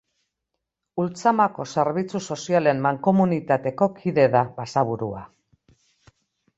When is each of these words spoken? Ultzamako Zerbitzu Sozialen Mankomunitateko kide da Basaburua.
Ultzamako 1.03 1.65
Zerbitzu 1.75 2.23
Sozialen 2.37 2.83
Mankomunitateko 2.87 3.93
kide 4.01 4.27
da 4.39 4.45
Basaburua. 4.61 5.27